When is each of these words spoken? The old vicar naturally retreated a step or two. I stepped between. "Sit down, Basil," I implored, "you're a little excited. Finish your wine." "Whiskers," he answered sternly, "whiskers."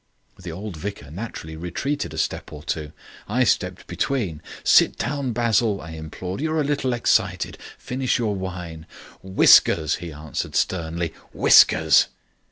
The 0.41 0.51
old 0.51 0.77
vicar 0.77 1.11
naturally 1.11 1.55
retreated 1.55 2.11
a 2.11 2.17
step 2.17 2.51
or 2.51 2.63
two. 2.63 2.91
I 3.29 3.43
stepped 3.43 3.85
between. 3.85 4.41
"Sit 4.63 4.97
down, 4.97 5.31
Basil," 5.31 5.79
I 5.79 5.91
implored, 5.91 6.41
"you're 6.41 6.59
a 6.59 6.63
little 6.63 6.93
excited. 6.93 7.59
Finish 7.77 8.17
your 8.17 8.33
wine." 8.33 8.87
"Whiskers," 9.21 9.97
he 9.97 10.11
answered 10.11 10.55
sternly, 10.55 11.13
"whiskers." 11.33 12.07